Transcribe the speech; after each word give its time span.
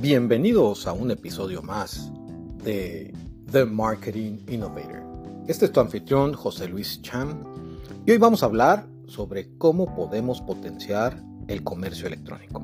Bienvenidos 0.00 0.86
a 0.86 0.94
un 0.94 1.10
episodio 1.10 1.60
más 1.60 2.10
de 2.64 3.12
The 3.52 3.66
Marketing 3.66 4.38
Innovator. 4.48 5.02
Este 5.46 5.66
es 5.66 5.72
tu 5.72 5.80
anfitrión 5.80 6.32
José 6.32 6.68
Luis 6.68 7.02
Cham 7.02 7.44
y 8.06 8.12
hoy 8.12 8.16
vamos 8.16 8.42
a 8.42 8.46
hablar 8.46 8.86
sobre 9.06 9.58
cómo 9.58 9.94
podemos 9.94 10.40
potenciar 10.40 11.22
el 11.48 11.62
comercio 11.62 12.06
electrónico. 12.06 12.60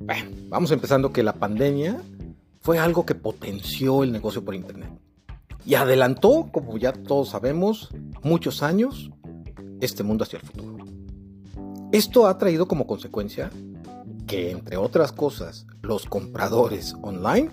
Bueno, 0.00 0.30
vamos 0.48 0.72
empezando 0.72 1.12
que 1.12 1.22
la 1.22 1.34
pandemia 1.34 2.02
fue 2.62 2.80
algo 2.80 3.06
que 3.06 3.14
potenció 3.14 4.02
el 4.02 4.10
negocio 4.10 4.44
por 4.44 4.56
Internet 4.56 4.90
y 5.64 5.76
adelantó, 5.76 6.48
como 6.50 6.76
ya 6.78 6.92
todos 6.92 7.28
sabemos, 7.28 7.90
muchos 8.24 8.64
años 8.64 9.12
este 9.80 10.02
mundo 10.02 10.24
hacia 10.24 10.40
el 10.40 10.46
futuro. 10.46 10.84
Esto 11.92 12.26
ha 12.26 12.36
traído 12.38 12.66
como 12.66 12.88
consecuencia 12.88 13.52
que, 14.26 14.50
entre 14.50 14.76
otras 14.76 15.12
cosas, 15.12 15.66
los 15.82 16.06
compradores 16.06 16.94
online 17.02 17.50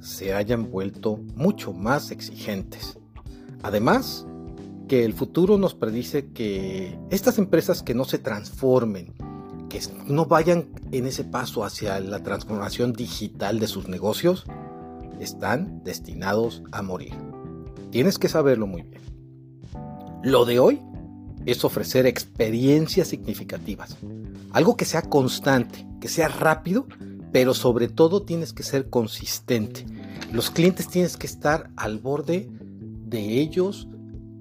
se 0.00 0.34
hayan 0.34 0.70
vuelto 0.70 1.18
mucho 1.34 1.72
más 1.72 2.10
exigentes. 2.10 2.98
Además, 3.62 4.26
que 4.88 5.04
el 5.04 5.12
futuro 5.12 5.58
nos 5.58 5.74
predice 5.74 6.32
que 6.32 6.98
estas 7.10 7.38
empresas 7.38 7.82
que 7.82 7.94
no 7.94 8.04
se 8.04 8.18
transformen, 8.18 9.14
que 9.68 9.80
no 10.06 10.26
vayan 10.26 10.68
en 10.92 11.06
ese 11.06 11.24
paso 11.24 11.62
hacia 11.62 12.00
la 12.00 12.22
transformación 12.22 12.94
digital 12.94 13.60
de 13.60 13.66
sus 13.66 13.88
negocios, 13.88 14.44
están 15.20 15.82
destinados 15.84 16.62
a 16.72 16.82
morir. 16.82 17.12
Tienes 17.90 18.18
que 18.18 18.28
saberlo 18.28 18.66
muy 18.66 18.82
bien. 18.82 19.02
Lo 20.22 20.44
de 20.44 20.58
hoy 20.58 20.80
es 21.46 21.64
ofrecer 21.64 22.06
experiencias 22.06 23.08
significativas, 23.08 23.96
algo 24.52 24.76
que 24.76 24.84
sea 24.84 25.02
constante, 25.02 25.86
que 26.00 26.08
sea 26.08 26.28
rápido, 26.28 26.86
pero 27.32 27.54
sobre 27.54 27.88
todo 27.88 28.22
tienes 28.22 28.52
que 28.52 28.62
ser 28.62 28.88
consistente. 28.90 29.84
Los 30.32 30.50
clientes 30.50 30.88
tienes 30.88 31.16
que 31.16 31.26
estar 31.26 31.70
al 31.76 31.98
borde 31.98 32.48
de 33.06 33.40
ellos 33.40 33.88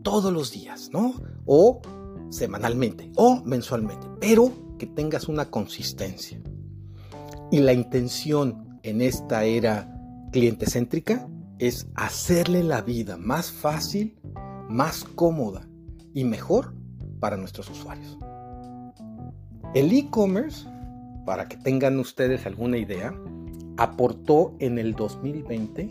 todos 0.03 0.31
los 0.31 0.51
días, 0.51 0.89
¿no? 0.91 1.13
O 1.45 1.81
semanalmente 2.29 3.11
o 3.15 3.41
mensualmente, 3.43 4.07
pero 4.19 4.51
que 4.77 4.85
tengas 4.85 5.27
una 5.27 5.49
consistencia. 5.49 6.39
Y 7.51 7.59
la 7.59 7.73
intención 7.73 8.79
en 8.83 9.01
esta 9.01 9.45
era 9.45 9.93
cliente 10.31 10.65
céntrica 10.69 11.27
es 11.59 11.87
hacerle 11.95 12.63
la 12.63 12.81
vida 12.81 13.17
más 13.17 13.51
fácil, 13.51 14.17
más 14.69 15.03
cómoda 15.03 15.67
y 16.13 16.23
mejor 16.25 16.73
para 17.19 17.37
nuestros 17.37 17.69
usuarios. 17.69 18.17
El 19.73 19.91
e-commerce 19.91 20.65
para 21.27 21.49
que 21.49 21.57
tengan 21.57 21.99
ustedes 21.99 22.45
alguna 22.45 22.77
idea, 22.77 23.13
aportó 23.75 24.55
en 24.59 24.79
el 24.79 24.93
2020 24.93 25.89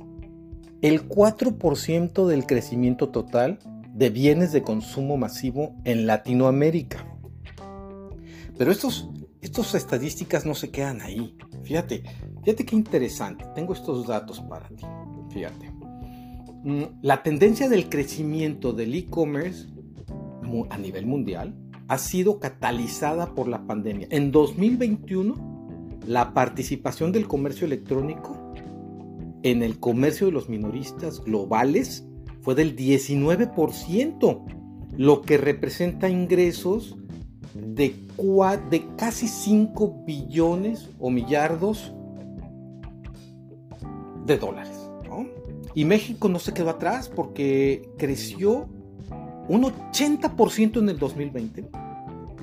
el 0.81 1.07
4% 1.07 2.27
del 2.27 2.47
crecimiento 2.47 3.11
total 3.11 3.59
de 3.93 4.09
bienes 4.09 4.53
de 4.53 4.63
consumo 4.63 5.19
masivo 5.19 5.77
en 5.85 6.07
Latinoamérica. 6.07 7.05
Pero 8.57 8.73
estos, 8.73 9.11
estas 9.43 9.75
estadísticas 9.75 10.47
no 10.47 10.55
se 10.55 10.71
quedan 10.71 11.03
ahí. 11.03 11.37
Fíjate, 11.65 12.03
fíjate 12.43 12.65
qué 12.65 12.75
interesante. 12.75 13.45
Tengo 13.55 13.75
estos 13.75 14.07
datos 14.07 14.41
para 14.41 14.71
ti. 14.71 14.87
Fíjate. 15.35 15.71
Mm, 16.65 16.85
la 17.03 17.23
tendencia 17.23 17.69
del 17.69 17.91
crecimiento 17.91 18.73
del 18.73 18.95
e-commerce 18.95 19.67
a 20.71 20.79
nivel 20.79 21.07
mundial 21.07 21.55
ha 21.89 21.99
sido 21.99 22.41
catalizada 22.41 23.35
por 23.35 23.49
la 23.49 23.67
pandemia. 23.67 24.09
En 24.11 24.33
2021, 24.33 25.99
la 26.07 26.35
participación 26.35 27.13
del 27.13 27.27
comercio 27.27 27.67
electrónico 27.67 28.53
en 29.43 29.63
el 29.63 29.79
comercio 29.79 30.27
de 30.27 30.33
los 30.33 30.49
minoristas 30.49 31.23
globales 31.23 32.05
fue 32.43 32.55
del 32.55 32.77
19%, 32.77 34.45
lo 34.97 35.23
que 35.23 35.37
representa 35.37 36.09
ingresos 36.09 36.97
de, 37.55 37.95
de 38.71 38.87
casi 38.97 39.29
5 39.29 40.05
billones 40.05 40.91
o 40.99 41.11
millardos 41.11 41.93
de 44.27 44.39
dólares. 44.39 44.77
Y 45.75 45.85
México 45.85 46.31
no 46.31 46.39
se 46.39 46.55
quedó 46.55 46.71
atrás 46.71 47.11
porque 47.15 47.91
creció 47.99 48.67
un 49.49 49.63
80% 49.63 50.79
en 50.79 50.89
el 50.89 50.99
2020, 50.99 51.69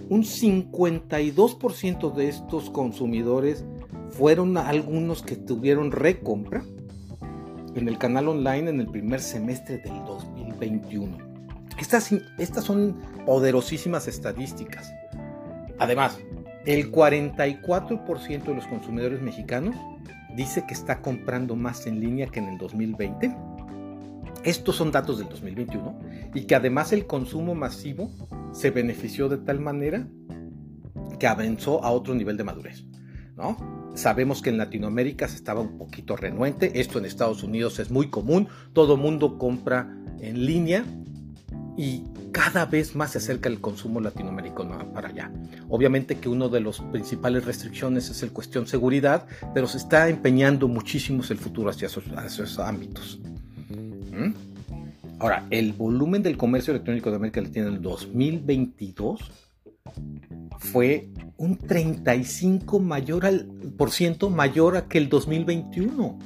un 0.10 0.24
52% 0.24 2.14
de 2.14 2.30
estos 2.30 2.70
consumidores 2.70 3.66
fueron 4.10 4.58
algunos 4.58 5.24
que 5.24 5.36
tuvieron 5.36 5.92
recompra 5.92 6.64
en 7.76 7.88
el 7.88 7.98
canal 7.98 8.28
online 8.28 8.70
en 8.70 8.80
el 8.80 8.88
primer 8.88 9.20
semestre 9.22 9.80
del 9.80 10.04
2021. 10.06 11.18
Estas, 11.80 12.12
estas 12.38 12.64
son 12.64 12.98
poderosísimas 13.26 14.08
estadísticas. 14.08 14.94
Además, 15.80 16.20
el 16.66 16.92
44% 16.92 18.44
de 18.44 18.56
los 18.56 18.68
consumidores 18.68 19.22
mexicanos 19.22 19.76
dice 20.36 20.66
que 20.68 20.74
está 20.74 21.02
comprando 21.02 21.56
más 21.56 21.88
en 21.88 22.00
línea 22.00 22.28
que 22.28 22.40
en 22.40 22.50
el 22.50 22.58
2020 22.58 23.36
estos 24.44 24.76
son 24.76 24.92
datos 24.92 25.18
del 25.18 25.30
2021 25.30 26.00
y 26.34 26.46
que 26.46 26.56
además 26.56 26.94
el 26.94 27.08
consumo 27.08 27.56
masivo 27.56 28.12
se 28.52 28.72
benefició 28.72 29.30
de 29.30 29.38
tal 29.38 29.60
manera 29.60 30.08
que 31.20 31.28
avanzó 31.28 31.84
a 31.84 31.92
otro 31.92 32.14
nivel 32.14 32.38
de 32.38 32.44
madurez. 32.44 32.86
¿no? 33.36 33.92
Sabemos 33.96 34.42
que 34.42 34.50
en 34.50 34.58
Latinoamérica 34.58 35.28
se 35.28 35.36
estaba 35.36 35.62
un 35.62 35.78
poquito 35.78 36.16
renuente, 36.16 36.80
esto 36.80 37.00
en 37.00 37.06
Estados 37.06 37.44
Unidos 37.44 37.80
es 37.80 37.92
muy 37.92 38.10
común, 38.10 38.48
todo 38.74 38.98
mundo 38.98 39.38
compra 39.38 39.96
en 40.20 40.46
línea 40.46 40.84
y 41.78 42.04
cada 42.32 42.66
vez 42.66 42.96
más 42.96 43.12
se 43.12 43.20
acerca 43.20 43.50
el 43.50 43.62
consumo 43.62 44.02
latinoamericano 44.02 44.92
para 44.94 45.10
allá. 45.10 45.32
Obviamente 45.70 46.18
que 46.18 46.30
uno 46.30 46.50
de 46.50 46.60
los 46.60 46.80
principales 46.92 47.46
restricciones 47.46 48.10
es 48.10 48.24
el 48.24 48.32
cuestión 48.32 48.68
seguridad, 48.68 49.28
pero 49.54 49.68
se 49.68 49.78
está 49.78 50.10
empeñando 50.10 50.68
muchísimo 50.68 51.24
el 51.30 51.38
futuro 51.38 51.70
hacia 51.70 51.88
esos 51.88 52.60
ámbitos. 52.60 53.20
Ahora, 55.20 55.46
el 55.50 55.74
volumen 55.74 56.24
del 56.24 56.38
comercio 56.38 56.72
electrónico 56.72 57.10
de 57.10 57.16
América 57.16 57.42
Latina 57.42 57.68
en 57.68 57.76
el 57.76 57.82
2022 57.82 59.32
fue 60.60 61.10
un 61.38 61.58
35 61.58 62.80
mayor 62.80 63.26
al, 63.26 63.46
por 63.78 63.92
ciento 63.92 64.30
mayor 64.30 64.78
a 64.78 64.88
que 64.88 64.98
el 64.98 65.10
2021. 65.10 66.20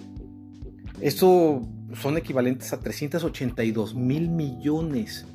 Eso 1.01 1.61
son 1.93 2.17
equivalentes 2.17 2.73
a 2.73 2.79
382 2.79 3.95
mil 3.95 4.29
millones 4.29 5.25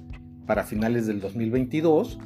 para 0.47 0.65
finales 0.65 1.07
del 1.07 1.21
2022 1.21 2.19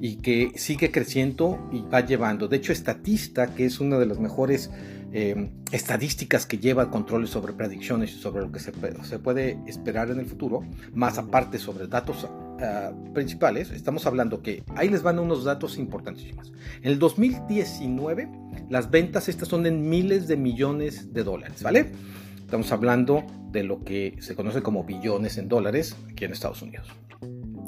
y 0.00 0.16
que 0.16 0.52
sigue 0.56 0.90
creciendo 0.90 1.68
y 1.72 1.80
va 1.82 2.00
llevando. 2.00 2.48
De 2.48 2.56
hecho, 2.56 2.72
Estatista, 2.72 3.54
que 3.54 3.66
es 3.66 3.80
una 3.80 3.98
de 3.98 4.06
las 4.06 4.18
mejores 4.18 4.70
eh, 5.12 5.50
estadísticas 5.70 6.44
que 6.44 6.58
lleva 6.58 6.90
controles 6.90 7.30
sobre 7.30 7.52
predicciones 7.52 8.12
y 8.12 8.18
sobre 8.18 8.42
lo 8.42 8.50
que 8.50 8.58
se, 8.58 8.72
puede 8.72 9.58
esperar 9.66 10.10
en 10.10 10.18
el 10.18 10.26
futuro, 10.26 10.64
más 10.92 11.18
aparte 11.18 11.58
sobre 11.58 11.86
datos 11.86 12.26
ah, 12.60 12.92
principales, 13.12 13.70
estamos 13.70 14.06
hablando 14.06 14.42
que 14.42 14.64
ahí 14.74 14.88
les 14.88 15.04
van 15.04 15.20
unos 15.20 15.44
datos 15.44 15.78
importantísimos. 15.78 16.52
En 16.82 16.90
el 16.90 16.98
2019, 16.98 18.28
las 18.70 18.90
ventas 18.90 19.28
estas 19.28 19.46
son 19.46 19.66
en 19.66 19.88
miles 19.88 20.26
de 20.26 20.36
millones 20.36 21.12
de 21.12 21.22
dólares, 21.22 21.62
¿vale? 21.62 21.92
Estamos 22.40 22.72
hablando 22.72 23.24
de 23.52 23.62
lo 23.62 23.84
que 23.84 24.16
se 24.18 24.34
conoce 24.34 24.62
como 24.62 24.82
billones 24.82 25.38
en 25.38 25.48
dólares 25.48 25.96
aquí 26.10 26.24
en 26.24 26.32
Estados 26.32 26.60
Unidos. 26.60 26.88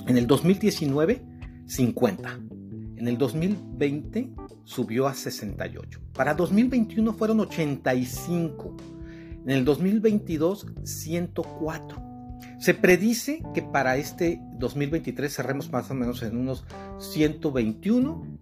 En 0.08 0.16
el 0.16 0.26
2019, 0.26 1.22
50. 1.66 2.40
En 2.96 3.08
el 3.08 3.18
2020 3.18 4.30
subió 4.64 5.06
a 5.06 5.14
68. 5.14 6.00
Para 6.12 6.34
2021 6.34 7.12
fueron 7.12 7.40
85. 7.40 8.76
En 9.44 9.50
el 9.50 9.64
2022, 9.64 10.66
104. 10.84 12.02
Se 12.58 12.74
predice 12.74 13.42
que 13.54 13.62
para 13.62 13.96
este 13.96 14.40
2023 14.58 15.32
cerremos 15.32 15.70
más 15.70 15.90
o 15.90 15.94
menos 15.94 16.22
en 16.22 16.36
unos 16.36 16.64
121, 16.98 18.38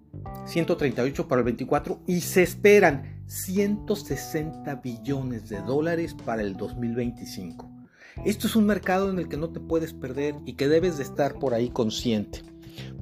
138 0.46 1.28
para 1.28 1.40
el 1.40 1.44
24 1.44 2.00
y 2.06 2.20
se 2.20 2.42
esperan 2.42 3.22
160 3.26 4.76
billones 4.76 5.48
de 5.48 5.60
dólares 5.60 6.14
para 6.14 6.42
el 6.42 6.56
2025. 6.56 7.70
Esto 8.24 8.46
es 8.46 8.54
un 8.54 8.66
mercado 8.66 9.10
en 9.10 9.18
el 9.18 9.28
que 9.28 9.36
no 9.36 9.50
te 9.50 9.58
puedes 9.58 9.92
perder 9.92 10.36
y 10.46 10.52
que 10.52 10.68
debes 10.68 10.98
de 10.98 11.02
estar 11.02 11.34
por 11.34 11.52
ahí 11.52 11.70
consciente, 11.70 12.42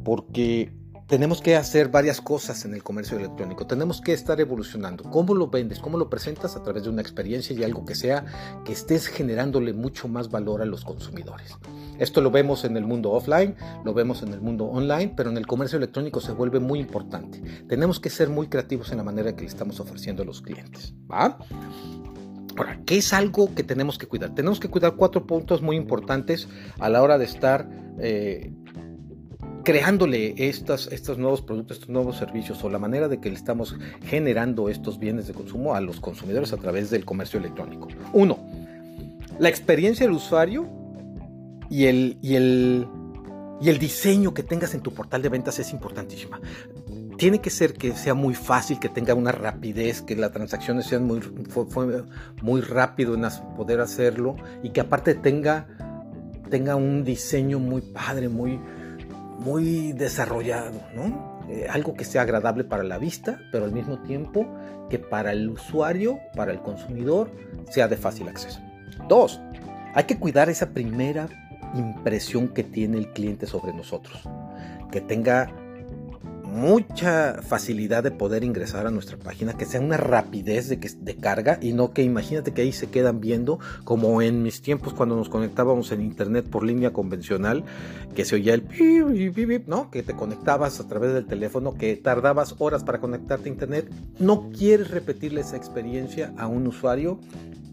porque 0.04 0.72
tenemos 1.12 1.42
que 1.42 1.56
hacer 1.56 1.88
varias 1.88 2.22
cosas 2.22 2.64
en 2.64 2.72
el 2.72 2.82
comercio 2.82 3.18
electrónico. 3.18 3.66
Tenemos 3.66 4.00
que 4.00 4.14
estar 4.14 4.40
evolucionando. 4.40 5.04
¿Cómo 5.04 5.34
lo 5.34 5.48
vendes? 5.48 5.78
¿Cómo 5.78 5.98
lo 5.98 6.08
presentas? 6.08 6.56
A 6.56 6.62
través 6.62 6.84
de 6.84 6.88
una 6.88 7.02
experiencia 7.02 7.54
y 7.54 7.62
algo 7.64 7.84
que 7.84 7.94
sea 7.94 8.24
que 8.64 8.72
estés 8.72 9.08
generándole 9.08 9.74
mucho 9.74 10.08
más 10.08 10.30
valor 10.30 10.62
a 10.62 10.64
los 10.64 10.86
consumidores. 10.86 11.54
Esto 11.98 12.22
lo 12.22 12.30
vemos 12.30 12.64
en 12.64 12.78
el 12.78 12.86
mundo 12.86 13.10
offline, 13.10 13.54
lo 13.84 13.92
vemos 13.92 14.22
en 14.22 14.32
el 14.32 14.40
mundo 14.40 14.64
online, 14.64 15.12
pero 15.14 15.28
en 15.28 15.36
el 15.36 15.46
comercio 15.46 15.76
electrónico 15.76 16.20
se 16.22 16.32
vuelve 16.32 16.60
muy 16.60 16.80
importante. 16.80 17.42
Tenemos 17.68 18.00
que 18.00 18.08
ser 18.08 18.30
muy 18.30 18.48
creativos 18.48 18.90
en 18.90 18.96
la 18.96 19.04
manera 19.04 19.36
que 19.36 19.42
le 19.42 19.48
estamos 19.48 19.80
ofreciendo 19.80 20.22
a 20.22 20.24
los 20.26 20.40
clientes. 20.40 20.94
¿va? 21.10 21.38
Ahora, 22.56 22.80
¿qué 22.86 22.96
es 22.96 23.12
algo 23.12 23.54
que 23.54 23.62
tenemos 23.62 23.98
que 23.98 24.06
cuidar? 24.06 24.34
Tenemos 24.34 24.60
que 24.60 24.68
cuidar 24.68 24.96
cuatro 24.96 25.26
puntos 25.26 25.60
muy 25.60 25.76
importantes 25.76 26.48
a 26.78 26.88
la 26.88 27.02
hora 27.02 27.18
de 27.18 27.24
estar 27.26 27.68
eh, 27.98 28.52
creándole 29.64 30.34
estos, 30.36 30.88
nuevos 31.18 31.42
productos, 31.42 31.78
estos 31.78 31.90
nuevos 31.90 32.16
servicios 32.16 32.62
o 32.64 32.70
la 32.70 32.78
manera 32.78 33.08
de 33.08 33.20
que 33.20 33.28
le 33.28 33.36
estamos 33.36 33.76
generando 34.04 34.68
estos 34.68 34.98
bienes 34.98 35.26
de 35.26 35.34
consumo 35.34 35.74
a 35.74 35.80
los 35.80 36.00
consumidores 36.00 36.52
a 36.52 36.56
través 36.56 36.90
del 36.90 37.04
comercio 37.04 37.38
electrónico. 37.38 37.88
Uno, 38.12 38.38
la 39.38 39.48
experiencia 39.48 40.06
del 40.06 40.14
usuario 40.14 40.68
y 41.70 41.86
el, 41.86 42.18
y 42.22 42.36
el, 42.36 42.86
y 43.60 43.68
el 43.68 43.78
diseño 43.78 44.34
que 44.34 44.42
tengas 44.42 44.74
en 44.74 44.80
tu 44.80 44.92
portal 44.92 45.22
de 45.22 45.28
ventas 45.28 45.58
es 45.58 45.72
importantísima. 45.72 46.40
Tiene 47.16 47.40
que 47.40 47.50
ser 47.50 47.74
que 47.74 47.92
sea 47.92 48.14
muy 48.14 48.34
fácil, 48.34 48.80
que 48.80 48.88
tenga 48.88 49.14
una 49.14 49.32
rapidez, 49.32 50.02
que 50.02 50.16
las 50.16 50.32
transacciones 50.32 50.86
sean 50.86 51.04
muy, 51.04 51.20
muy 52.42 52.60
rápido 52.60 53.14
en 53.14 53.22
poder 53.56 53.80
hacerlo 53.80 54.36
y 54.62 54.70
que 54.70 54.80
aparte 54.80 55.14
tenga, 55.14 55.68
tenga 56.50 56.74
un 56.74 57.04
diseño 57.04 57.58
muy 57.58 57.80
padre, 57.80 58.28
muy, 58.28 58.58
muy 59.44 59.92
desarrollado, 59.92 60.80
¿no? 60.94 61.42
Eh, 61.48 61.66
algo 61.68 61.94
que 61.94 62.04
sea 62.04 62.22
agradable 62.22 62.64
para 62.64 62.82
la 62.82 62.98
vista, 62.98 63.40
pero 63.50 63.64
al 63.64 63.72
mismo 63.72 63.98
tiempo 64.02 64.46
que 64.88 64.98
para 64.98 65.32
el 65.32 65.48
usuario, 65.48 66.18
para 66.34 66.52
el 66.52 66.60
consumidor, 66.60 67.30
sea 67.70 67.88
de 67.88 67.96
fácil 67.96 68.28
acceso. 68.28 68.60
Dos, 69.08 69.40
hay 69.94 70.04
que 70.04 70.18
cuidar 70.18 70.48
esa 70.48 70.70
primera 70.70 71.28
impresión 71.74 72.48
que 72.48 72.64
tiene 72.64 72.98
el 72.98 73.12
cliente 73.12 73.46
sobre 73.46 73.72
nosotros, 73.72 74.28
que 74.90 75.00
tenga 75.00 75.50
mucha 76.52 77.40
facilidad 77.42 78.04
de 78.04 78.10
poder 78.10 78.44
ingresar 78.44 78.86
a 78.86 78.90
nuestra 78.90 79.16
página, 79.16 79.56
que 79.56 79.64
sea 79.64 79.80
una 79.80 79.96
rapidez 79.96 80.68
de, 80.68 80.78
que, 80.78 80.90
de 81.00 81.16
carga 81.16 81.58
y 81.62 81.72
no 81.72 81.92
que 81.92 82.02
imagínate 82.02 82.52
que 82.52 82.60
ahí 82.60 82.72
se 82.72 82.90
quedan 82.90 83.20
viendo 83.20 83.58
como 83.84 84.20
en 84.20 84.42
mis 84.42 84.60
tiempos 84.60 84.92
cuando 84.92 85.16
nos 85.16 85.30
conectábamos 85.30 85.90
en 85.92 86.02
internet 86.02 86.46
por 86.46 86.62
línea 86.62 86.92
convencional, 86.92 87.64
que 88.14 88.26
se 88.26 88.34
oía 88.36 88.52
el 88.52 88.62
¿no? 89.66 89.90
Que 89.90 90.02
te 90.02 90.14
conectabas 90.14 90.78
a 90.78 90.86
través 90.86 91.14
del 91.14 91.26
teléfono, 91.26 91.74
que 91.74 91.96
tardabas 91.96 92.54
horas 92.58 92.84
para 92.84 93.00
conectarte 93.00 93.48
a 93.48 93.52
internet. 93.52 93.90
No 94.18 94.50
quieres 94.50 94.90
repetirle 94.90 95.40
esa 95.40 95.56
experiencia 95.56 96.34
a 96.36 96.46
un 96.48 96.66
usuario 96.66 97.18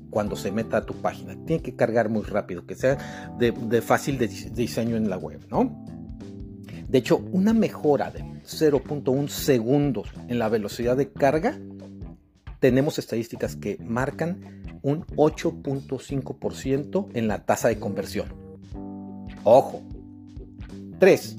cuando 0.10 0.38
se 0.38 0.54
meta 0.54 0.78
a 0.78 0.86
tu 0.86 0.94
página. 0.94 1.36
Tiene 1.46 1.62
que 1.62 1.76
cargar 1.76 2.08
muy 2.08 2.24
rápido, 2.24 2.66
que 2.66 2.76
sea 2.76 3.36
de, 3.38 3.52
de 3.52 3.82
fácil 3.82 4.18
de 4.18 4.28
diseño 4.28 4.96
en 4.96 5.10
la 5.10 5.18
web, 5.18 5.46
¿no? 5.52 5.86
De 6.88 6.98
hecho, 6.98 7.18
una 7.32 7.54
mejora 7.54 8.10
de 8.10 8.24
0.1 8.50 9.30
segundos 9.30 10.10
en 10.28 10.40
la 10.40 10.50
velocidad 10.50 10.98
de 10.98 11.12
carga, 11.12 11.58
tenemos 12.60 13.00
estadísticas 13.00 13.56
que 13.56 13.78
marcan 13.82 14.80
un 14.82 15.06
8.5% 15.08 17.08
en 17.14 17.28
la 17.28 17.46
tasa 17.46 17.70
de 17.70 17.80
conversión. 17.80 18.28
Ojo. 19.44 19.82
3. 21.00 21.38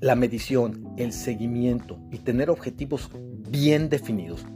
la 0.00 0.14
medición, 0.14 0.94
el 0.96 1.12
seguimiento 1.12 1.98
y 2.12 2.18
tener 2.18 2.48
objetivos 2.48 3.10
bien 3.48 3.88
definidos. 3.88 4.46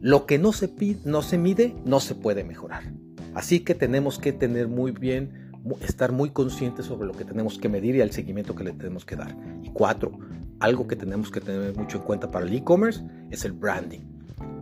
Lo 0.00 0.26
que 0.26 0.38
no 0.38 0.52
se, 0.52 0.70
no 1.04 1.22
se 1.22 1.38
mide 1.38 1.74
no 1.86 2.00
se 2.00 2.14
puede 2.14 2.44
mejorar. 2.44 2.92
Así 3.34 3.60
que 3.60 3.74
tenemos 3.74 4.18
que 4.18 4.32
tener 4.32 4.68
muy 4.68 4.90
bien 4.90 5.41
estar 5.80 6.12
muy 6.12 6.30
conscientes 6.30 6.86
sobre 6.86 7.06
lo 7.06 7.12
que 7.12 7.24
tenemos 7.24 7.58
que 7.58 7.68
medir 7.68 7.96
y 7.96 8.00
el 8.00 8.10
seguimiento 8.10 8.54
que 8.54 8.64
le 8.64 8.72
tenemos 8.72 9.04
que 9.04 9.16
dar. 9.16 9.36
Y 9.62 9.70
cuatro, 9.70 10.18
algo 10.60 10.86
que 10.86 10.96
tenemos 10.96 11.30
que 11.30 11.40
tener 11.40 11.76
mucho 11.76 11.98
en 11.98 12.04
cuenta 12.04 12.30
para 12.30 12.46
el 12.46 12.54
e-commerce 12.54 13.02
es 13.30 13.44
el 13.44 13.52
branding. 13.52 14.00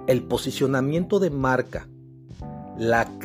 El 0.07 0.23
posicionamiento 0.25 1.19
de 1.19 1.31
marca, 1.31 1.89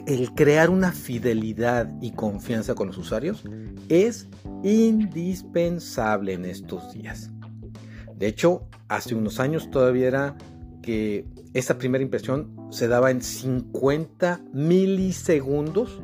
el 0.07 0.33
crear 0.33 0.69
una 0.69 0.91
fidelidad 0.91 1.89
y 2.01 2.11
confianza 2.11 2.75
con 2.75 2.87
los 2.87 2.97
usuarios 2.97 3.43
es 3.87 4.27
indispensable 4.63 6.33
en 6.33 6.45
estos 6.45 6.93
días. 6.93 7.31
De 8.17 8.27
hecho, 8.27 8.67
hace 8.87 9.15
unos 9.15 9.39
años 9.39 9.69
todavía 9.71 10.07
era 10.07 10.37
que 10.81 11.25
esa 11.53 11.77
primera 11.77 12.03
impresión 12.03 12.55
se 12.69 12.87
daba 12.87 13.11
en 13.11 13.21
50 13.21 14.41
milisegundos 14.53 16.01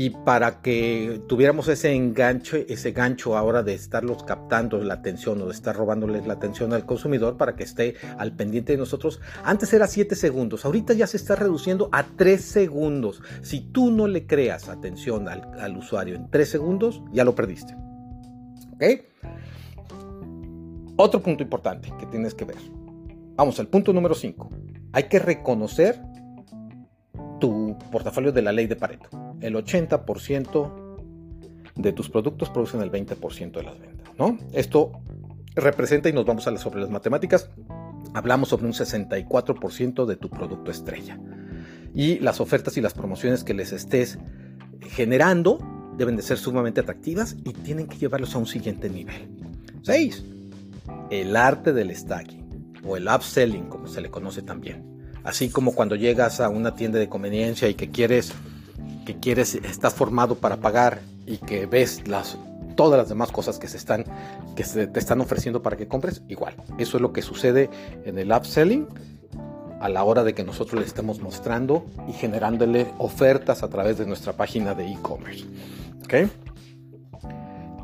y 0.00 0.10
para 0.10 0.62
que 0.62 1.20
tuviéramos 1.26 1.66
ese 1.66 1.92
enganche, 1.92 2.66
ese 2.68 2.92
gancho 2.92 3.36
ahora 3.36 3.64
de 3.64 3.74
estarlos 3.74 4.22
captando 4.22 4.78
la 4.78 4.94
atención 4.94 5.42
o 5.42 5.46
de 5.46 5.50
estar 5.50 5.74
robándoles 5.74 6.24
la 6.24 6.34
atención 6.34 6.72
al 6.72 6.86
consumidor 6.86 7.36
para 7.36 7.56
que 7.56 7.64
esté 7.64 7.96
al 8.16 8.30
pendiente 8.30 8.74
de 8.74 8.78
nosotros, 8.78 9.20
antes 9.42 9.72
era 9.72 9.88
7 9.88 10.14
segundos, 10.14 10.64
ahorita 10.64 10.92
ya 10.94 11.08
se 11.08 11.16
está 11.16 11.34
reduciendo 11.34 11.88
a 11.90 12.04
3 12.04 12.40
segundos. 12.40 13.22
Si 13.42 13.58
tú 13.58 13.90
no 13.90 14.06
le 14.06 14.24
creas 14.24 14.68
atención 14.68 15.26
al, 15.26 15.76
usuario 15.76 16.14
en 16.14 16.30
3 16.30 16.48
segundos, 16.48 17.02
ya 17.12 17.24
lo 17.24 17.34
perdiste. 17.34 17.74
¿Ok? 18.74 18.84
Otro 20.94 21.20
punto 21.20 21.42
importante 21.42 21.92
que 21.98 22.06
tienes 22.06 22.34
que 22.34 22.44
ver. 22.44 22.58
Vamos 23.34 23.58
al 23.58 23.66
punto 23.66 23.92
número 23.92 24.14
5. 24.14 24.48
Hay 24.92 25.08
que 25.08 25.18
reconocer 25.18 26.00
tu 27.40 27.76
portafolio 27.90 28.30
de 28.30 28.42
la 28.42 28.52
ley 28.52 28.68
de 28.68 28.76
Pareto 28.76 29.27
el 29.40 29.54
80% 29.54 30.88
de 31.76 31.92
tus 31.92 32.10
productos 32.10 32.50
producen 32.50 32.80
el 32.80 32.90
20% 32.90 33.52
de 33.52 33.62
las 33.62 33.78
ventas, 33.78 34.12
¿no? 34.18 34.38
Esto 34.52 34.92
representa, 35.54 36.08
y 36.08 36.12
nos 36.12 36.24
vamos 36.24 36.46
a 36.46 36.50
las, 36.50 36.60
sobre 36.60 36.80
las 36.80 36.90
matemáticas, 36.90 37.50
hablamos 38.14 38.48
sobre 38.48 38.66
un 38.66 38.72
64% 38.72 40.06
de 40.06 40.16
tu 40.16 40.28
producto 40.28 40.70
estrella. 40.70 41.18
Y 41.94 42.18
las 42.18 42.40
ofertas 42.40 42.76
y 42.76 42.80
las 42.80 42.94
promociones 42.94 43.44
que 43.44 43.54
les 43.54 43.72
estés 43.72 44.18
generando 44.90 45.58
deben 45.96 46.16
de 46.16 46.22
ser 46.22 46.38
sumamente 46.38 46.80
atractivas 46.80 47.36
y 47.44 47.52
tienen 47.52 47.86
que 47.86 47.96
llevarlos 47.96 48.34
a 48.34 48.38
un 48.38 48.46
siguiente 48.46 48.88
nivel. 48.88 49.28
6. 49.82 50.24
El 51.10 51.36
arte 51.36 51.72
del 51.72 51.94
stacking 51.94 52.74
o 52.84 52.96
el 52.96 53.08
upselling, 53.08 53.66
como 53.68 53.88
se 53.88 54.00
le 54.00 54.10
conoce 54.10 54.42
también. 54.42 54.84
Así 55.24 55.48
como 55.48 55.74
cuando 55.74 55.96
llegas 55.96 56.40
a 56.40 56.48
una 56.48 56.74
tienda 56.74 56.98
de 56.98 57.08
conveniencia 57.08 57.68
y 57.68 57.74
que 57.74 57.90
quieres 57.90 58.32
que 59.08 59.18
quieres, 59.18 59.54
estás 59.54 59.94
formado 59.94 60.34
para 60.34 60.58
pagar 60.58 61.00
y 61.24 61.38
que 61.38 61.64
ves 61.64 62.06
las, 62.06 62.36
todas 62.76 62.98
las 62.98 63.08
demás 63.08 63.32
cosas 63.32 63.58
que 63.58 63.66
se 63.66 63.78
están 63.78 64.04
que 64.54 64.64
se 64.64 64.86
te 64.86 65.00
están 65.00 65.22
ofreciendo 65.22 65.62
para 65.62 65.78
que 65.78 65.88
compres, 65.88 66.20
igual. 66.28 66.54
Eso 66.76 66.98
es 66.98 67.00
lo 67.00 67.14
que 67.14 67.22
sucede 67.22 67.70
en 68.04 68.18
el 68.18 68.30
upselling 68.30 68.86
a 69.80 69.88
la 69.88 70.04
hora 70.04 70.24
de 70.24 70.34
que 70.34 70.44
nosotros 70.44 70.78
le 70.78 70.86
estemos 70.86 71.20
mostrando 71.20 71.86
y 72.06 72.12
generándole 72.12 72.92
ofertas 72.98 73.62
a 73.62 73.70
través 73.70 73.96
de 73.96 74.04
nuestra 74.04 74.34
página 74.34 74.74
de 74.74 74.92
e-commerce. 74.92 75.46
¿Ok? 76.04 76.30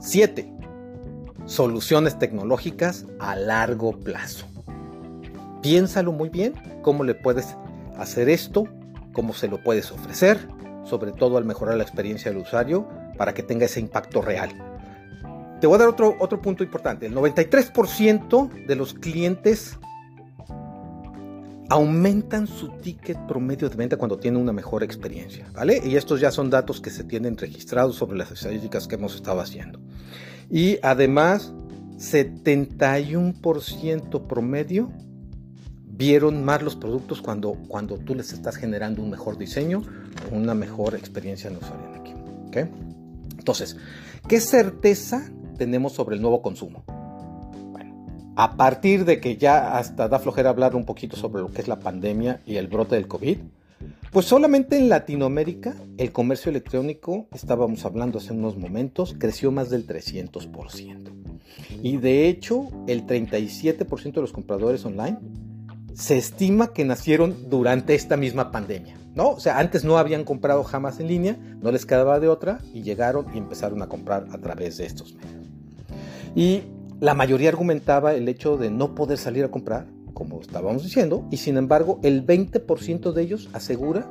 7. 0.00 0.52
Soluciones 1.46 2.18
tecnológicas 2.18 3.06
a 3.18 3.34
largo 3.34 3.98
plazo. 3.98 4.44
Piénsalo 5.62 6.12
muy 6.12 6.28
bien 6.28 6.52
cómo 6.82 7.02
le 7.02 7.14
puedes 7.14 7.56
hacer 7.96 8.28
esto, 8.28 8.68
cómo 9.14 9.32
se 9.32 9.48
lo 9.48 9.62
puedes 9.62 9.90
ofrecer 9.90 10.53
sobre 10.84 11.12
todo 11.12 11.36
al 11.36 11.44
mejorar 11.44 11.76
la 11.76 11.82
experiencia 11.82 12.30
del 12.30 12.40
usuario 12.40 12.88
para 13.16 13.34
que 13.34 13.42
tenga 13.42 13.66
ese 13.66 13.80
impacto 13.80 14.22
real. 14.22 14.50
Te 15.60 15.66
voy 15.66 15.76
a 15.76 15.78
dar 15.78 15.88
otro, 15.88 16.14
otro 16.18 16.42
punto 16.42 16.62
importante. 16.62 17.06
El 17.06 17.14
93% 17.14 18.66
de 18.66 18.76
los 18.76 18.94
clientes 18.94 19.78
aumentan 21.70 22.46
su 22.46 22.68
ticket 22.68 23.18
promedio 23.26 23.70
de 23.70 23.76
venta 23.76 23.96
cuando 23.96 24.18
tienen 24.18 24.38
una 24.40 24.52
mejor 24.52 24.82
experiencia, 24.82 25.46
¿vale? 25.54 25.80
Y 25.84 25.96
estos 25.96 26.20
ya 26.20 26.30
son 26.30 26.50
datos 26.50 26.80
que 26.80 26.90
se 26.90 27.04
tienen 27.04 27.38
registrados 27.38 27.96
sobre 27.96 28.18
las 28.18 28.30
estadísticas 28.30 28.86
que 28.86 28.96
hemos 28.96 29.14
estado 29.14 29.40
haciendo. 29.40 29.80
Y 30.50 30.78
además, 30.82 31.54
71% 31.96 34.26
promedio 34.26 34.92
vieron 35.96 36.44
más 36.44 36.62
los 36.62 36.76
productos 36.76 37.22
cuando, 37.22 37.54
cuando 37.68 37.98
tú 37.98 38.14
les 38.14 38.32
estás 38.32 38.56
generando 38.56 39.02
un 39.02 39.10
mejor 39.10 39.38
diseño, 39.38 39.82
una 40.32 40.54
mejor 40.54 40.94
experiencia 40.94 41.48
en 41.48 41.56
usuario 41.56 41.86
aquí. 41.94 42.14
¿okay? 42.48 42.64
Entonces, 43.38 43.76
¿qué 44.28 44.40
certeza 44.40 45.30
tenemos 45.56 45.92
sobre 45.92 46.16
el 46.16 46.22
nuevo 46.22 46.42
consumo? 46.42 46.84
Bueno, 47.70 48.34
a 48.36 48.56
partir 48.56 49.04
de 49.04 49.20
que 49.20 49.36
ya 49.36 49.76
hasta 49.76 50.08
da 50.08 50.18
flojera 50.18 50.50
hablar 50.50 50.74
un 50.74 50.84
poquito 50.84 51.16
sobre 51.16 51.42
lo 51.42 51.50
que 51.50 51.62
es 51.62 51.68
la 51.68 51.78
pandemia 51.78 52.40
y 52.44 52.56
el 52.56 52.66
brote 52.66 52.96
del 52.96 53.06
COVID, 53.06 53.38
pues 54.10 54.26
solamente 54.26 54.76
en 54.76 54.88
Latinoamérica 54.88 55.74
el 55.98 56.12
comercio 56.12 56.50
electrónico, 56.50 57.28
estábamos 57.32 57.84
hablando 57.84 58.18
hace 58.18 58.32
unos 58.32 58.56
momentos, 58.56 59.14
creció 59.18 59.52
más 59.52 59.70
del 59.70 59.86
300%. 59.86 61.12
Y 61.82 61.98
de 61.98 62.28
hecho, 62.28 62.68
el 62.86 63.06
37% 63.06 64.12
de 64.12 64.20
los 64.20 64.32
compradores 64.32 64.84
online 64.84 65.18
se 65.94 66.18
estima 66.18 66.72
que 66.72 66.84
nacieron 66.84 67.48
durante 67.48 67.94
esta 67.94 68.16
misma 68.16 68.50
pandemia. 68.50 68.96
¿no? 69.14 69.30
O 69.30 69.40
sea, 69.40 69.58
antes 69.58 69.84
no 69.84 69.96
habían 69.96 70.24
comprado 70.24 70.64
jamás 70.64 71.00
en 71.00 71.08
línea, 71.08 71.36
no 71.60 71.70
les 71.70 71.86
quedaba 71.86 72.20
de 72.20 72.28
otra 72.28 72.58
y 72.72 72.82
llegaron 72.82 73.26
y 73.32 73.38
empezaron 73.38 73.80
a 73.82 73.88
comprar 73.88 74.26
a 74.32 74.38
través 74.38 74.76
de 74.76 74.86
estos 74.86 75.14
medios. 75.14 75.46
Y 76.34 76.62
la 77.00 77.14
mayoría 77.14 77.48
argumentaba 77.48 78.14
el 78.14 78.28
hecho 78.28 78.56
de 78.56 78.70
no 78.70 78.94
poder 78.94 79.18
salir 79.18 79.44
a 79.44 79.50
comprar, 79.50 79.86
como 80.12 80.40
estábamos 80.40 80.82
diciendo, 80.82 81.26
y 81.30 81.36
sin 81.36 81.56
embargo 81.56 82.00
el 82.02 82.26
20% 82.26 83.12
de 83.12 83.22
ellos 83.22 83.48
asegura 83.52 84.06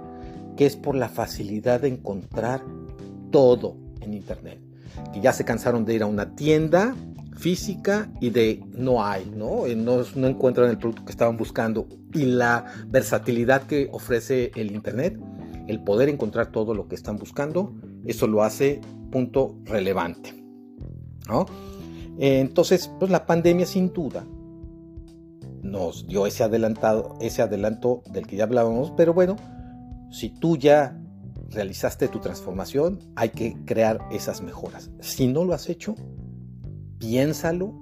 que 0.55 0.65
es 0.65 0.75
por 0.75 0.95
la 0.95 1.09
facilidad 1.09 1.81
de 1.81 1.89
encontrar 1.89 2.61
todo 3.31 3.75
en 4.01 4.13
Internet, 4.13 4.59
que 5.11 5.19
ya 5.19 5.33
se 5.33 5.43
cansaron 5.43 5.85
de 5.85 5.95
ir 5.95 6.03
a 6.03 6.05
una 6.05 6.35
tienda 6.35 6.95
física 7.35 8.09
y 8.21 8.29
de 8.29 8.63
no 8.73 9.03
hay, 9.03 9.25
¿no? 9.35 9.65
Eh, 9.65 9.75
no, 9.75 10.03
no 10.15 10.27
encuentran 10.27 10.69
el 10.69 10.77
producto 10.77 11.05
que 11.05 11.11
estaban 11.11 11.37
buscando 11.37 11.87
y 12.13 12.25
la 12.25 12.65
versatilidad 12.87 13.63
que 13.63 13.89
ofrece 13.91 14.51
el 14.55 14.71
Internet, 14.71 15.19
el 15.67 15.83
poder 15.83 16.09
encontrar 16.09 16.51
todo 16.51 16.73
lo 16.73 16.87
que 16.87 16.95
están 16.95 17.17
buscando, 17.17 17.73
eso 18.05 18.27
lo 18.27 18.43
hace 18.43 18.81
punto 19.11 19.57
relevante, 19.65 20.43
¿no? 21.27 21.45
Entonces, 22.19 22.91
pues 22.99 23.09
la 23.09 23.25
pandemia 23.25 23.65
sin 23.65 23.91
duda 23.91 24.25
nos 25.63 26.05
dio 26.07 26.27
ese 26.27 26.43
adelantado, 26.43 27.15
ese 27.21 27.41
adelanto 27.41 28.03
del 28.11 28.27
que 28.27 28.35
ya 28.35 28.43
hablábamos, 28.43 28.91
pero 28.95 29.13
bueno, 29.13 29.37
si 30.11 30.29
tú 30.29 30.57
ya 30.57 30.99
realizaste 31.49 32.07
tu 32.07 32.19
transformación, 32.19 32.99
hay 33.15 33.29
que 33.29 33.55
crear 33.65 33.99
esas 34.11 34.41
mejoras. 34.41 34.91
Si 34.99 35.27
no 35.27 35.43
lo 35.43 35.53
has 35.53 35.69
hecho, 35.69 35.95
piénsalo 37.03 37.73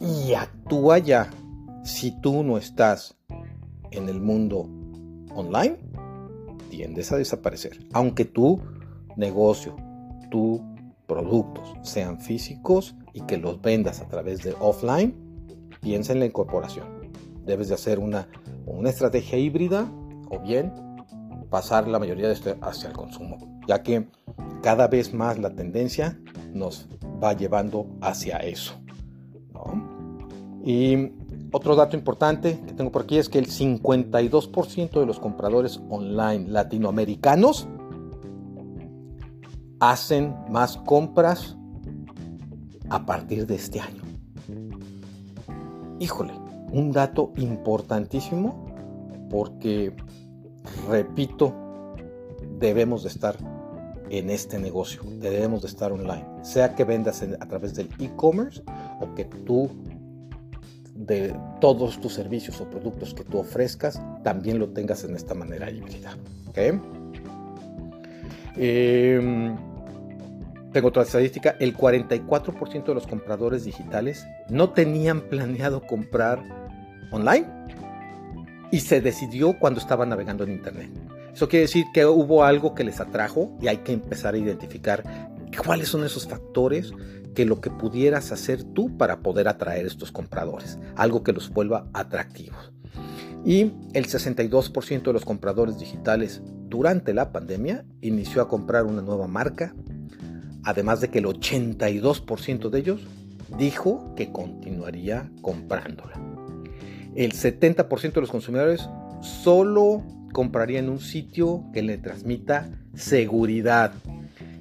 y 0.00 0.34
actúa 0.34 0.98
ya. 0.98 1.30
Si 1.84 2.10
tú 2.20 2.42
no 2.42 2.58
estás 2.58 3.16
en 3.92 4.08
el 4.08 4.20
mundo 4.20 4.68
online, 5.32 5.78
tiendes 6.68 7.12
a 7.12 7.18
desaparecer. 7.18 7.86
Aunque 7.92 8.24
tu 8.24 8.60
negocio, 9.16 9.76
tus 10.30 10.60
productos 11.06 11.72
sean 11.82 12.20
físicos 12.20 12.96
y 13.12 13.20
que 13.20 13.36
los 13.36 13.62
vendas 13.62 14.00
a 14.00 14.08
través 14.08 14.42
de 14.42 14.56
offline, 14.58 15.14
piensa 15.80 16.12
en 16.12 16.18
la 16.18 16.26
incorporación. 16.26 16.86
Debes 17.44 17.68
de 17.68 17.74
hacer 17.74 18.00
una, 18.00 18.28
una 18.66 18.90
estrategia 18.90 19.38
híbrida 19.38 19.88
o 20.30 20.40
bien 20.40 20.72
pasar 21.48 21.86
la 21.86 22.00
mayoría 22.00 22.26
de 22.26 22.34
esto 22.34 22.56
hacia 22.60 22.88
el 22.88 22.94
consumo, 22.94 23.38
ya 23.68 23.84
que 23.84 24.08
cada 24.62 24.88
vez 24.88 25.14
más 25.14 25.38
la 25.38 25.50
tendencia 25.50 26.18
nos 26.52 26.88
va 27.22 27.34
llevando 27.34 27.86
hacia 28.00 28.38
eso. 28.38 28.74
Y 30.64 31.12
otro 31.52 31.76
dato 31.76 31.96
importante 31.96 32.60
que 32.66 32.72
tengo 32.72 32.90
por 32.90 33.02
aquí 33.02 33.18
es 33.18 33.28
que 33.28 33.38
el 33.38 33.48
52% 33.48 35.00
de 35.00 35.06
los 35.06 35.20
compradores 35.20 35.80
online 35.90 36.48
latinoamericanos 36.48 37.68
hacen 39.80 40.34
más 40.48 40.76
compras 40.78 41.56
a 42.88 43.04
partir 43.04 43.46
de 43.46 43.56
este 43.56 43.80
año. 43.80 44.02
Híjole, 45.98 46.32
un 46.72 46.92
dato 46.92 47.32
importantísimo 47.36 48.66
porque, 49.30 49.94
repito, 50.88 51.54
debemos 52.58 53.02
de 53.02 53.08
estar 53.08 53.36
en 54.12 54.28
este 54.28 54.58
negocio, 54.58 55.02
debemos 55.20 55.62
de 55.62 55.68
estar 55.68 55.90
online, 55.90 56.26
sea 56.42 56.74
que 56.74 56.84
vendas 56.84 57.22
a 57.22 57.48
través 57.48 57.74
del 57.74 57.88
e-commerce 57.98 58.62
o 59.00 59.14
que 59.14 59.24
tú 59.24 59.70
de 60.94 61.34
todos 61.62 61.98
tus 61.98 62.12
servicios 62.12 62.60
o 62.60 62.68
productos 62.68 63.14
que 63.14 63.24
tú 63.24 63.38
ofrezcas 63.38 64.00
también 64.22 64.58
lo 64.58 64.68
tengas 64.68 65.02
en 65.04 65.16
esta 65.16 65.32
manera 65.32 65.70
híbrida. 65.70 66.18
¿okay? 66.46 66.78
Eh, 68.56 69.56
tengo 70.72 70.88
otra 70.88 71.04
estadística, 71.04 71.56
el 71.58 71.74
44% 71.74 72.84
de 72.84 72.94
los 72.94 73.06
compradores 73.06 73.64
digitales 73.64 74.26
no 74.50 74.70
tenían 74.70 75.22
planeado 75.22 75.86
comprar 75.86 76.42
online 77.10 77.46
y 78.70 78.80
se 78.80 79.00
decidió 79.00 79.58
cuando 79.58 79.80
estaban 79.80 80.10
navegando 80.10 80.44
en 80.44 80.52
Internet. 80.52 80.90
Eso 81.34 81.48
quiere 81.48 81.62
decir 81.62 81.86
que 81.94 82.04
hubo 82.04 82.44
algo 82.44 82.74
que 82.74 82.84
les 82.84 83.00
atrajo 83.00 83.56
y 83.60 83.68
hay 83.68 83.78
que 83.78 83.92
empezar 83.92 84.34
a 84.34 84.38
identificar 84.38 85.02
cuáles 85.64 85.88
son 85.88 86.04
esos 86.04 86.26
factores 86.26 86.92
que 87.34 87.44
lo 87.46 87.60
que 87.60 87.70
pudieras 87.70 88.32
hacer 88.32 88.62
tú 88.62 88.96
para 88.96 89.20
poder 89.20 89.48
atraer 89.48 89.86
estos 89.86 90.12
compradores, 90.12 90.78
algo 90.96 91.22
que 91.22 91.32
los 91.32 91.50
vuelva 91.50 91.88
atractivos. 91.94 92.72
Y 93.44 93.72
el 93.94 94.06
62% 94.06 95.02
de 95.02 95.12
los 95.12 95.24
compradores 95.24 95.78
digitales 95.78 96.42
durante 96.68 97.12
la 97.14 97.32
pandemia 97.32 97.84
inició 98.00 98.42
a 98.42 98.48
comprar 98.48 98.84
una 98.84 99.02
nueva 99.02 99.26
marca, 99.26 99.74
además 100.64 101.00
de 101.00 101.08
que 101.08 101.18
el 101.18 101.26
82% 101.26 102.70
de 102.70 102.78
ellos 102.78 103.00
dijo 103.58 104.14
que 104.14 104.30
continuaría 104.30 105.30
comprándola. 105.40 106.20
El 107.14 107.32
70% 107.32 108.12
de 108.12 108.20
los 108.20 108.30
consumidores 108.30 108.88
solo 109.20 110.02
compraría 110.32 110.78
en 110.78 110.88
un 110.88 110.98
sitio 110.98 111.64
que 111.72 111.82
le 111.82 111.98
transmita 111.98 112.70
seguridad. 112.94 113.92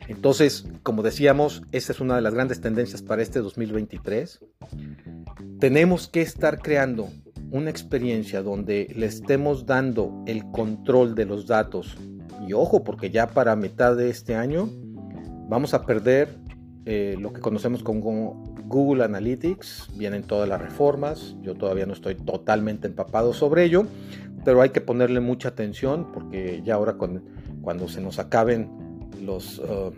Entonces, 0.08 0.66
como 0.84 1.04
decíamos, 1.04 1.64
esa 1.72 1.94
es 1.94 2.00
una 2.00 2.16
de 2.16 2.22
las 2.22 2.34
grandes 2.34 2.62
tendencias 2.62 3.02
para 3.02 3.22
este 3.22 3.40
2023. 3.40 4.40
Tenemos 5.60 6.08
que 6.08 6.22
estar 6.22 6.60
creando 6.60 7.10
una 7.52 7.70
experiencia 7.70 8.42
donde 8.42 8.92
le 8.96 9.06
estemos 9.06 9.66
dando 9.66 10.24
el 10.26 10.44
control 10.52 11.16
de 11.16 11.26
los 11.26 11.48
datos. 11.48 11.98
Y 12.48 12.54
ojo, 12.54 12.84
porque 12.84 13.10
ya 13.10 13.28
para 13.28 13.56
mitad 13.56 13.96
de 13.96 14.10
este 14.10 14.36
año 14.36 14.70
vamos 15.48 15.74
a 15.74 15.86
perder 15.86 16.30
eh, 16.86 17.16
lo 17.20 17.32
que 17.32 17.42
conocemos 17.42 17.84
como 17.84 18.44
Google 18.66 19.04
Analytics, 19.04 19.90
vienen 19.98 20.24
todas 20.24 20.50
las 20.50 20.62
reformas, 20.62 21.36
yo 21.42 21.54
todavía 21.54 21.86
no 21.86 21.94
estoy 21.94 22.16
totalmente 22.16 22.88
empapado 22.88 23.34
sobre 23.34 23.66
ello, 23.66 23.86
pero 24.44 24.62
hay 24.62 24.70
que 24.70 24.82
ponerle 24.82 25.20
mucha 25.20 25.50
atención 25.50 26.12
porque 26.12 26.62
ya 26.64 26.76
ahora 26.76 26.94
cuando, 26.94 27.88
se 27.88 28.02
nos 28.02 28.20
acaben 28.20 28.70
los, 29.22 29.60
uh, 29.60 29.94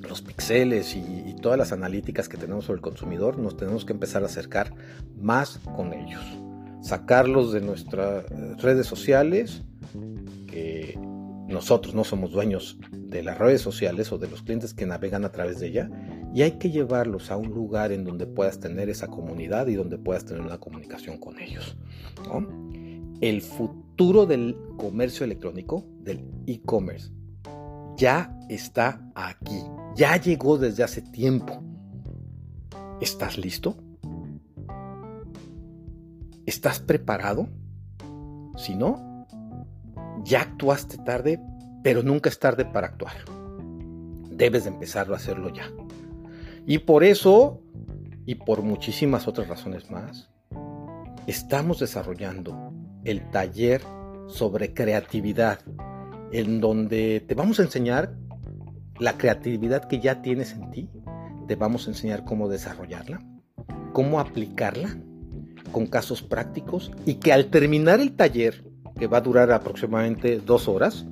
los 0.00 0.22
pixeles 0.22 0.94
y, 0.96 1.00
y, 1.00 1.36
todas 1.40 1.58
las 1.58 1.72
analíticas 1.72 2.28
que 2.28 2.36
tenemos 2.36 2.64
sobre 2.64 2.78
el 2.78 2.82
consumidor, 2.82 3.38
nos 3.38 3.56
tenemos 3.56 3.84
que 3.84 3.92
empezar 3.92 4.22
a 4.22 4.26
acercar 4.26 4.74
más 5.20 5.58
con 5.76 5.92
ellos, 5.92 6.22
sacarlos 6.82 7.52
de 7.52 7.60
nuestras 7.60 8.24
redes 8.60 8.86
sociales, 8.86 9.62
que 10.46 10.98
nosotros 11.50 11.94
no 11.94 12.04
somos 12.04 12.30
dueños 12.30 12.78
de 12.92 13.22
las 13.22 13.38
redes 13.38 13.60
sociales 13.60 14.12
o 14.12 14.18
de 14.18 14.28
los 14.28 14.42
clientes 14.42 14.72
que 14.72 14.86
navegan 14.86 15.24
a 15.24 15.32
través 15.32 15.58
de 15.58 15.66
ella 15.66 15.90
y 16.32 16.42
hay 16.42 16.52
que 16.52 16.70
llevarlos 16.70 17.30
a 17.30 17.36
un 17.36 17.48
lugar 17.48 17.90
en 17.92 18.04
donde 18.04 18.26
puedas 18.26 18.60
tener 18.60 18.88
esa 18.88 19.08
comunidad 19.08 19.66
y 19.66 19.74
donde 19.74 19.98
puedas 19.98 20.24
tener 20.24 20.42
una 20.42 20.58
comunicación 20.58 21.18
con 21.18 21.38
ellos. 21.40 21.76
El 23.20 23.42
futuro 23.42 24.26
del 24.26 24.56
comercio 24.76 25.24
electrónico, 25.24 25.84
del 26.00 26.24
e-commerce, 26.46 27.10
ya 27.96 28.38
está 28.48 29.10
aquí, 29.14 29.60
ya 29.94 30.16
llegó 30.16 30.58
desde 30.58 30.82
hace 30.82 31.02
tiempo. 31.02 31.62
¿Estás 33.00 33.38
listo? 33.38 33.76
¿Estás 36.46 36.80
preparado? 36.80 37.48
Si 38.56 38.74
no, 38.74 39.26
ya 40.24 40.42
actuaste 40.42 40.98
tarde 40.98 41.40
pero 41.82 42.02
nunca 42.02 42.28
es 42.28 42.38
tarde 42.38 42.64
para 42.64 42.88
actuar. 42.88 43.12
Debes 44.30 44.64
de 44.64 44.70
empezarlo 44.70 45.14
a 45.14 45.18
hacerlo 45.18 45.50
ya. 45.50 45.70
Y 46.66 46.78
por 46.78 47.04
eso, 47.04 47.62
y 48.26 48.34
por 48.36 48.62
muchísimas 48.62 49.26
otras 49.26 49.48
razones 49.48 49.90
más, 49.90 50.30
estamos 51.26 51.78
desarrollando 51.78 52.69
el 53.04 53.28
taller 53.30 53.82
sobre 54.28 54.72
creatividad, 54.74 55.60
en 56.32 56.60
donde 56.60 57.24
te 57.26 57.34
vamos 57.34 57.58
a 57.58 57.62
enseñar 57.62 58.14
la 58.98 59.16
creatividad 59.16 59.84
que 59.84 60.00
ya 60.00 60.22
tienes 60.22 60.52
en 60.52 60.70
ti, 60.70 60.90
te 61.48 61.56
vamos 61.56 61.86
a 61.86 61.90
enseñar 61.90 62.24
cómo 62.24 62.48
desarrollarla, 62.48 63.20
cómo 63.92 64.20
aplicarla 64.20 64.96
con 65.72 65.86
casos 65.86 66.22
prácticos 66.22 66.92
y 67.06 67.14
que 67.14 67.32
al 67.32 67.46
terminar 67.46 68.00
el 68.00 68.12
taller, 68.12 68.64
que 68.98 69.06
va 69.06 69.18
a 69.18 69.22
durar 69.22 69.50
aproximadamente 69.50 70.38
dos 70.38 70.68
horas, 70.68 71.06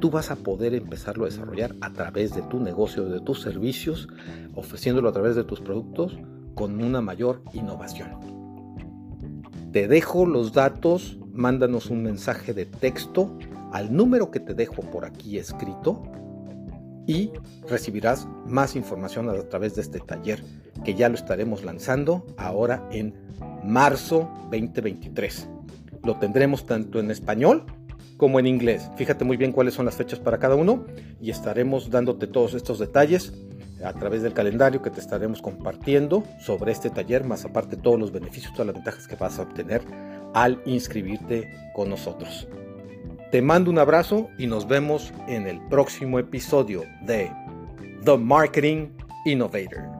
tú 0.00 0.10
vas 0.10 0.30
a 0.30 0.36
poder 0.36 0.74
empezarlo 0.74 1.24
a 1.24 1.28
desarrollar 1.28 1.74
a 1.80 1.92
través 1.92 2.34
de 2.34 2.42
tu 2.42 2.60
negocio, 2.60 3.04
de 3.04 3.20
tus 3.20 3.40
servicios, 3.42 4.08
ofreciéndolo 4.54 5.08
a 5.08 5.12
través 5.12 5.36
de 5.36 5.44
tus 5.44 5.60
productos 5.60 6.18
con 6.54 6.82
una 6.82 7.00
mayor 7.00 7.42
innovación. 7.52 8.35
Te 9.72 9.88
dejo 9.88 10.26
los 10.26 10.52
datos, 10.52 11.18
mándanos 11.32 11.90
un 11.90 12.02
mensaje 12.02 12.54
de 12.54 12.66
texto 12.66 13.36
al 13.72 13.94
número 13.94 14.30
que 14.30 14.40
te 14.40 14.54
dejo 14.54 14.82
por 14.82 15.04
aquí 15.04 15.38
escrito 15.38 16.02
y 17.06 17.30
recibirás 17.68 18.26
más 18.46 18.74
información 18.74 19.28
a 19.28 19.42
través 19.48 19.74
de 19.74 19.82
este 19.82 20.00
taller 20.00 20.42
que 20.84 20.94
ya 20.94 21.08
lo 21.08 21.14
estaremos 21.14 21.64
lanzando 21.64 22.26
ahora 22.36 22.88
en 22.90 23.14
marzo 23.64 24.30
2023. 24.50 25.48
Lo 26.04 26.16
tendremos 26.18 26.66
tanto 26.66 27.00
en 27.00 27.10
español 27.10 27.64
como 28.16 28.38
en 28.38 28.46
inglés. 28.46 28.90
Fíjate 28.96 29.24
muy 29.24 29.36
bien 29.36 29.52
cuáles 29.52 29.74
son 29.74 29.86
las 29.86 29.96
fechas 29.96 30.18
para 30.18 30.38
cada 30.38 30.54
uno 30.54 30.86
y 31.20 31.30
estaremos 31.30 31.90
dándote 31.90 32.26
todos 32.26 32.54
estos 32.54 32.78
detalles 32.78 33.32
a 33.84 33.92
través 33.92 34.22
del 34.22 34.32
calendario 34.32 34.82
que 34.82 34.90
te 34.90 35.00
estaremos 35.00 35.42
compartiendo 35.42 36.24
sobre 36.40 36.72
este 36.72 36.90
taller, 36.90 37.24
más 37.24 37.44
aparte 37.44 37.76
todos 37.76 37.98
los 37.98 38.12
beneficios, 38.12 38.52
todas 38.52 38.68
las 38.68 38.76
ventajas 38.76 39.06
que 39.06 39.16
vas 39.16 39.38
a 39.38 39.42
obtener 39.42 39.82
al 40.34 40.60
inscribirte 40.64 41.52
con 41.74 41.90
nosotros. 41.90 42.48
Te 43.30 43.42
mando 43.42 43.70
un 43.70 43.78
abrazo 43.78 44.28
y 44.38 44.46
nos 44.46 44.68
vemos 44.68 45.12
en 45.28 45.46
el 45.46 45.60
próximo 45.68 46.18
episodio 46.18 46.84
de 47.02 47.30
The 48.04 48.16
Marketing 48.16 48.88
Innovator. 49.24 49.95